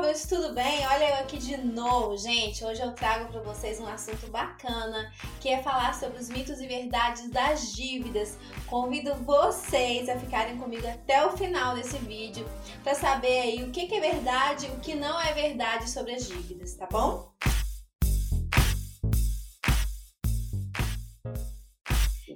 jovens, 0.00 0.24
tudo 0.26 0.54
bem? 0.54 0.86
Olha 0.86 1.10
eu 1.10 1.14
aqui 1.16 1.36
de 1.36 1.58
novo, 1.58 2.16
gente. 2.16 2.64
Hoje 2.64 2.80
eu 2.80 2.92
trago 2.92 3.30
para 3.30 3.42
vocês 3.42 3.78
um 3.78 3.86
assunto 3.86 4.28
bacana, 4.28 5.12
que 5.40 5.50
é 5.50 5.62
falar 5.62 5.94
sobre 5.94 6.18
os 6.18 6.30
mitos 6.30 6.58
e 6.58 6.66
verdades 6.66 7.28
das 7.28 7.74
dívidas. 7.74 8.38
Convido 8.66 9.14
vocês 9.16 10.08
a 10.08 10.18
ficarem 10.18 10.56
comigo 10.56 10.86
até 10.86 11.26
o 11.26 11.36
final 11.36 11.74
desse 11.74 11.98
vídeo 11.98 12.46
para 12.82 12.94
saber 12.94 13.40
aí 13.40 13.62
o 13.62 13.70
que 13.70 13.94
é 13.94 14.00
verdade 14.00 14.66
e 14.66 14.70
o 14.70 14.80
que 14.80 14.94
não 14.94 15.20
é 15.20 15.34
verdade 15.34 15.90
sobre 15.90 16.14
as 16.14 16.26
dívidas, 16.26 16.74
tá 16.74 16.88
bom? 16.90 17.30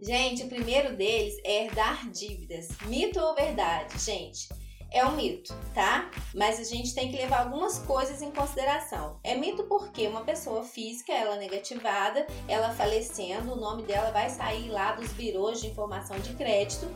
Gente, 0.00 0.44
o 0.44 0.48
primeiro 0.48 0.96
deles 0.96 1.34
é 1.44 1.66
herdar 1.66 2.10
dívidas. 2.10 2.68
Mito 2.86 3.20
ou 3.20 3.34
verdade? 3.34 3.98
Gente, 4.02 4.48
é 4.92 5.04
um 5.06 5.12
mito, 5.12 5.54
tá? 5.74 6.10
Mas 6.34 6.58
a 6.58 6.64
gente 6.64 6.94
tem 6.94 7.10
que 7.10 7.16
levar 7.16 7.40
algumas 7.40 7.78
coisas 7.78 8.22
em 8.22 8.30
consideração. 8.30 9.18
É 9.22 9.34
mito 9.34 9.64
porque 9.64 10.06
uma 10.06 10.22
pessoa 10.22 10.64
física, 10.64 11.12
ela 11.12 11.36
negativada, 11.36 12.26
ela 12.48 12.74
falecendo, 12.74 13.52
o 13.52 13.56
nome 13.56 13.84
dela 13.84 14.10
vai 14.10 14.28
sair 14.28 14.68
lá 14.68 14.92
dos 14.92 15.12
birôs 15.12 15.60
de 15.60 15.68
informação 15.68 16.18
de 16.18 16.34
crédito 16.34 16.88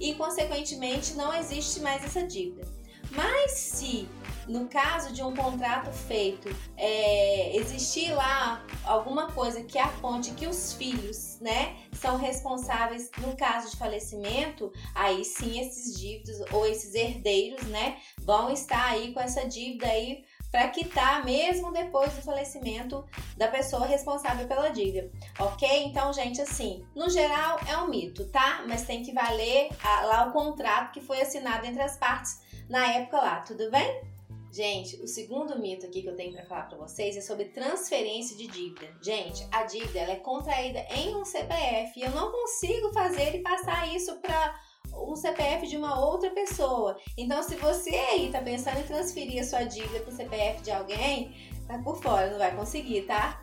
e, 0.00 0.14
consequentemente, 0.14 1.14
não 1.14 1.32
existe 1.32 1.80
mais 1.80 2.04
essa 2.04 2.26
dívida. 2.26 2.75
Mas 3.10 3.52
se 3.52 4.08
no 4.48 4.68
caso 4.68 5.12
de 5.12 5.22
um 5.22 5.34
contrato 5.34 5.90
feito, 5.92 6.48
é, 6.76 7.56
existir 7.56 8.12
lá 8.12 8.64
alguma 8.84 9.30
coisa 9.32 9.62
que 9.62 9.78
aponte 9.78 10.30
que 10.32 10.46
os 10.46 10.72
filhos, 10.72 11.38
né, 11.40 11.76
são 11.92 12.16
responsáveis 12.16 13.10
no 13.18 13.36
caso 13.36 13.70
de 13.70 13.76
falecimento, 13.76 14.72
aí 14.94 15.24
sim 15.24 15.60
esses 15.60 15.98
dívidas 15.98 16.40
ou 16.52 16.66
esses 16.66 16.94
herdeiros, 16.94 17.64
né, 17.64 17.98
vão 18.20 18.50
estar 18.50 18.86
aí 18.90 19.12
com 19.12 19.20
essa 19.20 19.46
dívida 19.46 19.86
aí 19.86 20.24
para 20.50 20.68
quitar 20.68 21.24
mesmo 21.24 21.72
depois 21.72 22.12
do 22.14 22.22
falecimento 22.22 23.04
da 23.36 23.48
pessoa 23.48 23.86
responsável 23.86 24.46
pela 24.46 24.68
dívida, 24.68 25.10
ok? 25.38 25.84
Então, 25.84 26.12
gente, 26.12 26.40
assim, 26.40 26.84
no 26.94 27.10
geral 27.10 27.58
é 27.68 27.76
um 27.78 27.88
mito, 27.88 28.24
tá? 28.26 28.64
Mas 28.66 28.84
tem 28.84 29.02
que 29.02 29.12
valer 29.12 29.68
a, 29.82 30.02
lá 30.02 30.26
o 30.26 30.32
contrato 30.32 30.92
que 30.92 31.00
foi 31.00 31.20
assinado 31.20 31.66
entre 31.66 31.82
as 31.82 31.96
partes 31.96 32.40
na 32.68 32.86
época 32.94 33.18
lá, 33.18 33.40
tudo 33.40 33.70
bem? 33.70 34.16
Gente, 34.56 34.96
o 35.02 35.06
segundo 35.06 35.58
mito 35.58 35.84
aqui 35.84 36.00
que 36.00 36.08
eu 36.08 36.16
tenho 36.16 36.32
para 36.32 36.46
falar 36.46 36.62
para 36.62 36.78
vocês 36.78 37.14
é 37.14 37.20
sobre 37.20 37.46
transferência 37.46 38.34
de 38.34 38.46
dívida. 38.46 38.88
Gente, 39.02 39.46
a 39.52 39.64
dívida 39.64 39.98
ela 39.98 40.12
é 40.12 40.16
contraída 40.16 40.78
em 40.96 41.14
um 41.14 41.26
CPF 41.26 41.92
e 41.94 42.02
eu 42.02 42.10
não 42.12 42.32
consigo 42.32 42.90
fazer 42.90 43.34
e 43.34 43.42
passar 43.42 43.94
isso 43.94 44.16
para 44.16 44.58
um 44.98 45.16
CPF 45.16 45.66
de 45.66 45.76
uma 45.76 45.98
outra 45.98 46.30
pessoa. 46.30 46.96
Então, 47.16 47.42
se 47.42 47.56
você 47.56 47.94
aí 47.94 48.30
tá 48.30 48.40
pensando 48.40 48.78
em 48.80 48.84
transferir 48.84 49.42
a 49.42 49.44
sua 49.44 49.62
dívida 49.64 50.00
para 50.00 50.12
o 50.12 50.16
CPF 50.16 50.62
de 50.62 50.70
alguém, 50.70 51.34
tá 51.66 51.78
por 51.78 52.00
fora, 52.02 52.30
não 52.30 52.38
vai 52.38 52.54
conseguir, 52.54 53.02
tá? 53.02 53.40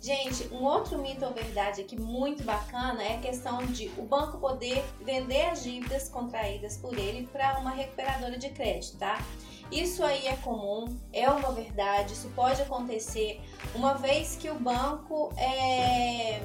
Gente, 0.00 0.46
um 0.54 0.62
outro 0.62 0.96
mito 0.98 1.24
ou 1.24 1.32
verdade 1.32 1.80
aqui 1.80 2.00
muito 2.00 2.44
bacana 2.44 3.02
é 3.02 3.16
a 3.16 3.18
questão 3.18 3.58
de 3.66 3.90
o 3.98 4.02
banco 4.02 4.38
poder 4.38 4.84
vender 5.00 5.46
as 5.46 5.64
dívidas 5.64 6.08
contraídas 6.08 6.76
por 6.76 6.96
ele 6.96 7.26
para 7.26 7.58
uma 7.58 7.70
recuperadora 7.70 8.38
de 8.38 8.48
crédito, 8.50 8.96
tá? 8.96 9.18
Isso 9.72 10.04
aí 10.04 10.26
é 10.28 10.36
comum, 10.36 10.96
é 11.12 11.28
uma 11.28 11.52
verdade, 11.52 12.12
isso 12.12 12.30
pode 12.34 12.62
acontecer 12.62 13.40
uma 13.74 13.94
vez 13.94 14.36
que 14.36 14.48
o 14.48 14.54
banco 14.54 15.32
é, 15.36 16.40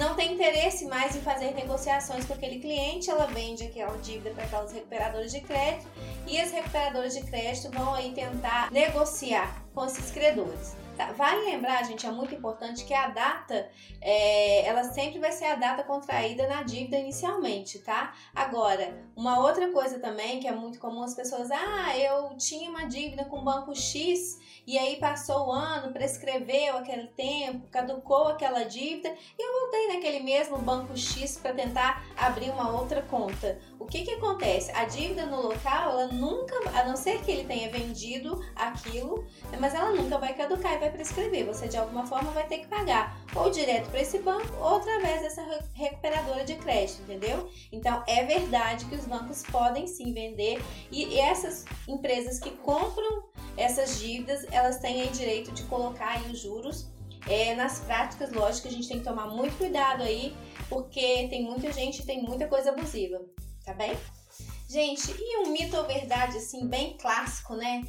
não 0.00 0.14
tem 0.14 0.32
interesse 0.32 0.86
mais 0.86 1.14
em 1.14 1.20
fazer 1.20 1.52
negociações 1.54 2.24
com 2.24 2.32
aquele 2.32 2.58
cliente, 2.58 3.10
ela 3.10 3.26
vende 3.26 3.64
aquela 3.64 3.96
dívida 3.98 4.30
para 4.30 4.44
aquelas 4.44 4.72
recuperadoras 4.72 5.30
de 5.30 5.40
crédito 5.42 5.86
e 6.26 6.40
as 6.40 6.50
recuperadoras 6.50 7.12
de 7.12 7.22
crédito 7.24 7.70
vão 7.70 7.94
aí 7.94 8.10
tentar 8.12 8.72
negociar 8.72 9.62
com 9.74 9.84
esses 9.84 10.10
credores. 10.10 10.74
Tá? 11.00 11.12
Vale 11.12 11.46
lembrar, 11.46 11.82
gente, 11.82 12.06
é 12.06 12.10
muito 12.10 12.34
importante 12.34 12.84
que 12.84 12.92
a 12.92 13.08
data, 13.08 13.70
é, 14.02 14.66
ela 14.66 14.84
sempre 14.84 15.18
vai 15.18 15.32
ser 15.32 15.46
a 15.46 15.54
data 15.54 15.82
contraída 15.82 16.46
na 16.46 16.62
dívida 16.62 16.98
inicialmente, 16.98 17.78
tá? 17.78 18.12
Agora, 18.34 19.02
uma 19.16 19.38
outra 19.38 19.72
coisa 19.72 19.98
também 19.98 20.40
que 20.40 20.46
é 20.46 20.52
muito 20.52 20.78
comum 20.78 21.02
as 21.02 21.14
pessoas, 21.14 21.50
ah, 21.50 21.96
eu 21.96 22.36
tinha 22.36 22.68
uma 22.68 22.84
dívida 22.84 23.24
com 23.24 23.38
o 23.38 23.42
banco 23.42 23.74
X 23.74 24.38
e 24.66 24.76
aí 24.78 24.96
passou 24.96 25.48
o 25.48 25.52
ano, 25.52 25.90
prescreveu 25.90 26.76
aquele 26.76 27.06
tempo, 27.06 27.66
caducou 27.68 28.28
aquela 28.28 28.64
dívida 28.64 29.08
e 29.38 29.42
eu 29.42 29.60
voltei 29.62 29.88
naquele 29.88 30.20
mesmo 30.20 30.58
banco 30.58 30.94
X 30.94 31.38
para 31.38 31.54
tentar 31.54 32.04
abrir 32.14 32.50
uma 32.50 32.78
outra 32.78 33.00
conta. 33.00 33.58
O 33.78 33.86
que 33.86 34.02
que 34.02 34.12
acontece? 34.12 34.70
A 34.72 34.84
dívida 34.84 35.24
no 35.24 35.40
local, 35.40 35.92
ela 35.92 36.06
nunca, 36.08 36.54
a 36.78 36.84
não 36.84 36.94
ser 36.94 37.22
que 37.22 37.30
ele 37.30 37.44
tenha 37.44 37.70
vendido 37.70 38.38
aquilo, 38.54 39.26
mas 39.58 39.74
ela 39.74 39.92
nunca 39.92 40.18
vai 40.18 40.34
caducar 40.34 40.74
e 40.74 40.78
vai 40.78 40.89
prescrever. 40.90 41.46
Você 41.46 41.68
de 41.68 41.76
alguma 41.76 42.06
forma 42.06 42.30
vai 42.32 42.46
ter 42.46 42.58
que 42.58 42.66
pagar 42.66 43.18
ou 43.34 43.50
direto 43.50 43.90
para 43.90 44.00
esse 44.00 44.18
banco 44.18 44.54
ou 44.58 44.76
através 44.76 45.22
dessa 45.22 45.42
recuperadora 45.74 46.44
de 46.44 46.56
crédito, 46.56 47.02
entendeu? 47.02 47.48
Então 47.72 48.02
é 48.06 48.24
verdade 48.24 48.84
que 48.86 48.94
os 48.94 49.04
bancos 49.06 49.42
podem 49.44 49.86
sim 49.86 50.12
vender 50.12 50.62
e 50.90 51.18
essas 51.18 51.64
empresas 51.88 52.38
que 52.38 52.50
compram 52.50 53.24
essas 53.56 53.98
dívidas, 53.98 54.46
elas 54.50 54.78
têm 54.78 55.02
aí 55.02 55.08
direito 55.08 55.52
de 55.52 55.62
colocar 55.64 56.10
aí 56.10 56.30
os 56.30 56.38
juros. 56.38 56.88
É, 57.28 57.54
nas 57.54 57.80
práticas, 57.80 58.32
lógico, 58.32 58.68
a 58.68 58.70
gente 58.70 58.88
tem 58.88 58.98
que 58.98 59.04
tomar 59.04 59.26
muito 59.26 59.56
cuidado 59.58 60.02
aí, 60.02 60.34
porque 60.70 61.28
tem 61.28 61.44
muita 61.44 61.70
gente, 61.70 62.06
tem 62.06 62.22
muita 62.22 62.48
coisa 62.48 62.70
abusiva, 62.70 63.20
tá 63.62 63.74
bem? 63.74 63.94
Gente, 64.70 65.12
e 65.18 65.38
um 65.38 65.50
mito 65.50 65.76
ou 65.76 65.84
verdade 65.84 66.36
assim 66.36 66.64
bem 66.68 66.96
clássico, 66.96 67.56
né? 67.56 67.82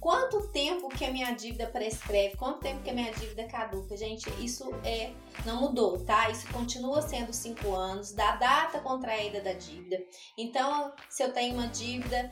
Quanto 0.00 0.48
tempo 0.48 0.88
que 0.88 1.04
a 1.04 1.12
minha 1.12 1.30
dívida 1.32 1.66
prescreve? 1.66 2.38
Quanto 2.38 2.60
tempo 2.60 2.82
que 2.82 2.88
a 2.88 2.94
minha 2.94 3.12
dívida 3.12 3.44
caduca? 3.44 3.94
Gente, 3.98 4.26
isso 4.42 4.72
é 4.82 5.12
não 5.44 5.60
mudou, 5.60 6.02
tá? 6.06 6.30
Isso 6.30 6.50
continua 6.50 7.02
sendo 7.02 7.34
5 7.34 7.70
anos 7.74 8.12
da 8.12 8.34
data 8.36 8.78
contraída 8.80 9.42
da 9.42 9.52
dívida. 9.52 10.02
Então, 10.38 10.90
se 11.10 11.22
eu 11.22 11.34
tenho 11.34 11.52
uma 11.52 11.68
dívida 11.68 12.30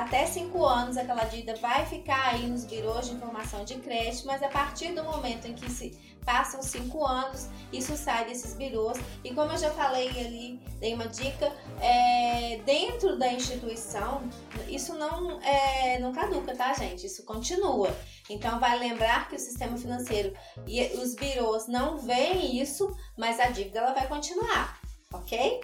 até 0.00 0.24
5 0.24 0.64
anos, 0.64 0.96
aquela 0.96 1.24
dívida 1.24 1.54
vai 1.56 1.84
ficar 1.84 2.30
aí 2.30 2.46
nos 2.46 2.64
birôs 2.64 3.06
de 3.06 3.14
informação 3.14 3.64
de 3.64 3.74
crédito, 3.74 4.26
mas 4.26 4.42
a 4.42 4.48
partir 4.48 4.92
do 4.94 5.04
momento 5.04 5.46
em 5.46 5.52
que 5.54 5.70
se 5.70 5.90
passam 6.24 6.62
5 6.62 7.06
anos, 7.06 7.48
isso 7.70 7.94
sai 7.98 8.24
desses 8.24 8.54
birôs. 8.54 8.98
E 9.22 9.34
como 9.34 9.52
eu 9.52 9.58
já 9.58 9.70
falei 9.70 10.08
ali, 10.08 10.58
dei 10.78 10.94
uma 10.94 11.06
dica, 11.06 11.52
é, 11.80 12.60
dentro 12.64 13.18
da 13.18 13.30
instituição, 13.30 14.22
isso 14.68 14.94
não, 14.94 15.38
é, 15.42 15.98
não 15.98 16.12
caduca, 16.12 16.56
tá, 16.56 16.72
gente? 16.72 17.06
Isso 17.06 17.22
continua. 17.24 17.94
Então, 18.30 18.58
vai 18.58 18.78
lembrar 18.78 19.28
que 19.28 19.36
o 19.36 19.38
sistema 19.38 19.76
financeiro 19.76 20.32
e 20.66 20.82
os 20.96 21.14
birôs 21.14 21.66
não 21.68 21.98
veem 21.98 22.58
isso, 22.58 22.94
mas 23.18 23.38
a 23.38 23.50
dívida 23.50 23.80
ela 23.80 23.92
vai 23.92 24.06
continuar, 24.08 24.80
ok? 25.12 25.60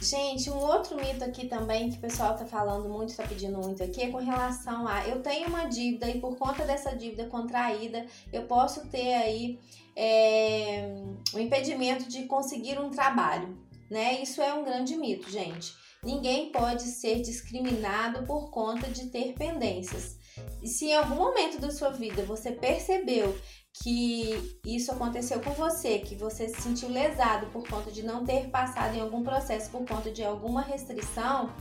Gente, 0.00 0.50
um 0.50 0.58
outro 0.58 0.96
mito 0.96 1.24
aqui 1.24 1.48
também 1.48 1.90
que 1.90 1.98
o 1.98 2.00
pessoal 2.00 2.36
tá 2.36 2.44
falando 2.44 2.88
muito, 2.88 3.16
tá 3.16 3.26
pedindo 3.26 3.58
muito 3.58 3.82
aqui, 3.82 4.02
é 4.02 4.10
com 4.10 4.18
relação 4.18 4.86
a 4.86 5.06
eu 5.08 5.20
tenho 5.20 5.48
uma 5.48 5.64
dívida 5.64 6.08
e 6.08 6.20
por 6.20 6.36
conta 6.36 6.64
dessa 6.64 6.94
dívida 6.94 7.26
contraída, 7.26 8.06
eu 8.32 8.42
posso 8.42 8.86
ter 8.88 9.14
aí 9.14 9.58
é, 9.96 11.02
um 11.34 11.38
impedimento 11.38 12.08
de 12.08 12.24
conseguir 12.24 12.78
um 12.78 12.90
trabalho, 12.90 13.58
né? 13.90 14.22
Isso 14.22 14.40
é 14.40 14.54
um 14.54 14.64
grande 14.64 14.96
mito, 14.96 15.30
gente. 15.30 15.74
Ninguém 16.02 16.52
pode 16.52 16.82
ser 16.82 17.22
discriminado 17.22 18.26
por 18.26 18.50
conta 18.50 18.88
de 18.88 19.06
ter 19.06 19.32
pendências. 19.32 20.18
E 20.62 20.68
se 20.68 20.86
em 20.86 20.94
algum 20.94 21.16
momento 21.16 21.60
da 21.60 21.70
sua 21.70 21.90
vida 21.90 22.24
você 22.24 22.50
percebeu 22.52 23.36
que 23.82 24.58
isso 24.64 24.92
aconteceu 24.92 25.40
com 25.40 25.50
você, 25.50 25.98
que 25.98 26.14
você 26.14 26.48
se 26.48 26.62
sentiu 26.62 26.88
lesado 26.88 27.46
por 27.46 27.68
conta 27.68 27.90
de 27.90 28.02
não 28.02 28.24
ter 28.24 28.48
passado 28.48 28.96
em 28.96 29.00
algum 29.00 29.22
processo 29.22 29.70
por 29.70 29.84
conta 29.86 30.10
de 30.10 30.22
alguma 30.22 30.62
restrição, 30.62 31.52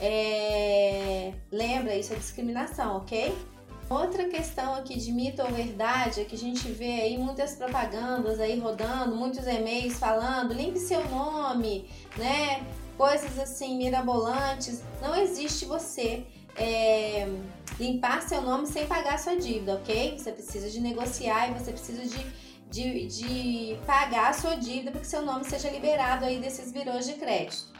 é... 0.00 1.32
lembra, 1.50 1.96
isso 1.96 2.12
é 2.12 2.16
discriminação, 2.16 2.96
ok? 2.96 3.34
Outra 3.88 4.28
questão 4.28 4.74
aqui 4.74 4.98
de 4.98 5.12
mito 5.12 5.42
ou 5.42 5.50
verdade 5.50 6.22
é 6.22 6.24
que 6.24 6.34
a 6.34 6.38
gente 6.38 6.66
vê 6.68 7.02
aí 7.02 7.18
muitas 7.18 7.54
propagandas 7.54 8.40
aí 8.40 8.58
rodando, 8.58 9.14
muitos 9.14 9.46
e-mails 9.46 9.98
falando, 9.98 10.54
limpe 10.54 10.78
seu 10.78 11.06
nome, 11.08 11.88
né? 12.16 12.66
Coisas 12.96 13.38
assim 13.38 13.76
mirabolantes. 13.76 14.82
Não 15.02 15.14
existe 15.14 15.66
você 15.66 16.26
é, 16.56 17.28
limpar 17.78 18.22
seu 18.22 18.40
nome 18.40 18.66
sem 18.66 18.86
pagar 18.86 19.18
sua 19.18 19.36
dívida, 19.36 19.74
ok? 19.74 20.18
Você 20.18 20.32
precisa 20.32 20.70
de 20.70 20.80
negociar 20.80 21.50
e 21.50 21.54
você 21.54 21.72
precisa 21.72 22.02
de, 22.02 22.26
de, 22.70 23.06
de 23.06 23.78
pagar 23.86 24.30
a 24.30 24.32
sua 24.32 24.54
dívida 24.54 24.90
para 24.90 25.00
que 25.00 25.06
seu 25.06 25.22
nome 25.22 25.44
seja 25.44 25.70
liberado 25.70 26.24
aí 26.24 26.38
desses 26.38 26.72
birôs 26.72 27.06
de 27.06 27.14
crédito, 27.14 27.72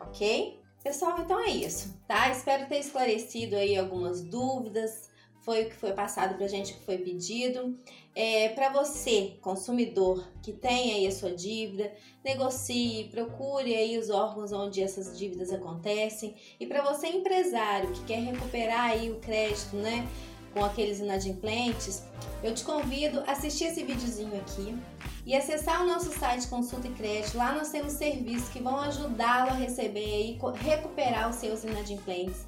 ok? 0.00 0.60
Pessoal, 0.82 1.20
então 1.20 1.38
é 1.38 1.48
isso, 1.48 1.96
tá? 2.08 2.30
Espero 2.30 2.66
ter 2.66 2.78
esclarecido 2.78 3.54
aí 3.54 3.76
algumas 3.76 4.20
dúvidas. 4.22 5.11
Foi 5.42 5.64
o 5.64 5.68
que 5.68 5.74
foi 5.74 5.92
passado 5.92 6.36
pra 6.36 6.46
gente, 6.46 6.72
o 6.72 6.76
que 6.76 6.84
foi 6.84 6.98
pedido. 6.98 7.76
É, 8.14 8.48
para 8.50 8.70
você, 8.70 9.36
consumidor, 9.40 10.26
que 10.42 10.52
tem 10.52 10.94
aí 10.94 11.06
a 11.06 11.12
sua 11.12 11.32
dívida, 11.34 11.92
negocie, 12.24 13.08
procure 13.10 13.74
aí 13.74 13.98
os 13.98 14.08
órgãos 14.08 14.52
onde 14.52 14.82
essas 14.82 15.18
dívidas 15.18 15.52
acontecem. 15.52 16.34
E 16.60 16.66
para 16.66 16.82
você, 16.82 17.08
empresário, 17.08 17.92
que 17.92 18.04
quer 18.04 18.20
recuperar 18.20 18.90
aí 18.90 19.10
o 19.10 19.16
crédito, 19.16 19.76
né, 19.76 20.08
com 20.54 20.64
aqueles 20.64 21.00
inadimplentes, 21.00 22.04
eu 22.42 22.54
te 22.54 22.62
convido 22.62 23.20
a 23.26 23.32
assistir 23.32 23.64
esse 23.64 23.82
videozinho 23.82 24.36
aqui 24.38 24.76
e 25.24 25.36
acessar 25.36 25.82
o 25.82 25.86
nosso 25.86 26.10
site 26.10 26.48
Consulta 26.48 26.88
e 26.88 26.92
Crédito. 26.92 27.36
Lá 27.36 27.52
nós 27.52 27.70
temos 27.70 27.92
serviços 27.92 28.48
que 28.48 28.62
vão 28.62 28.80
ajudá-lo 28.80 29.50
a 29.50 29.54
receber 29.54 30.26
e 30.26 30.38
recuperar 30.56 31.30
os 31.30 31.36
seus 31.36 31.62
inadimplentes. 31.64 32.46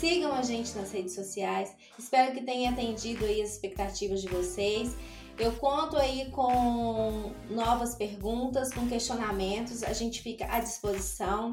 Sigam 0.00 0.32
a 0.32 0.42
gente 0.42 0.76
nas 0.76 0.90
redes 0.90 1.14
sociais. 1.14 1.72
Espero 1.98 2.32
que 2.32 2.42
tenha 2.42 2.70
atendido 2.70 3.24
aí 3.24 3.40
as 3.40 3.52
expectativas 3.52 4.20
de 4.20 4.26
vocês. 4.28 4.96
Eu 5.38 5.52
conto 5.52 5.96
aí 5.98 6.30
com 6.30 7.30
novas 7.50 7.94
perguntas, 7.94 8.72
com 8.72 8.88
questionamentos. 8.88 9.82
A 9.82 9.92
gente 9.92 10.22
fica 10.22 10.46
à 10.50 10.60
disposição 10.60 11.52